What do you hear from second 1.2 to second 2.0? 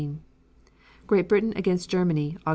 Britain against